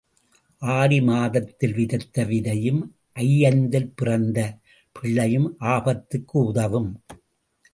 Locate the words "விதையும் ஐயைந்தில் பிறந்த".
2.23-4.39